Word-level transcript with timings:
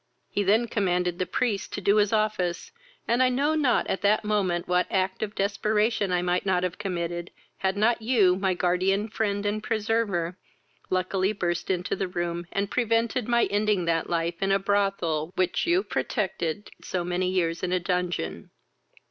He 0.31 0.41
then 0.41 0.65
commanded 0.67 1.19
the 1.19 1.27
priest 1.27 1.71
to 1.73 1.79
do 1.79 1.97
his 1.97 2.11
office, 2.11 2.71
and 3.07 3.21
I 3.21 3.29
know 3.29 3.53
not, 3.53 3.85
at 3.85 4.01
that 4.01 4.23
moment, 4.25 4.67
what 4.67 4.87
act 4.89 5.21
of 5.21 5.35
desperation 5.35 6.11
I 6.11 6.23
might 6.23 6.43
not 6.43 6.63
have 6.63 6.79
committed, 6.79 7.29
had 7.59 7.77
not 7.77 8.01
you, 8.01 8.35
my 8.35 8.55
guardian 8.55 9.09
friend 9.09 9.45
and 9.45 9.61
preserver, 9.61 10.39
luckily 10.89 11.33
burst 11.33 11.69
into 11.69 11.95
the 11.95 12.07
room, 12.07 12.47
and 12.51 12.71
prevented 12.71 13.27
my 13.27 13.43
ending 13.51 13.85
that 13.85 14.09
life 14.09 14.41
in 14.41 14.51
a 14.51 14.57
brothel 14.57 15.33
which 15.35 15.67
you 15.67 15.83
protected 15.83 16.71
so 16.81 17.03
many 17.03 17.29
years 17.29 17.61
in 17.61 17.71
a 17.71 17.79
dungeon." 17.79 18.49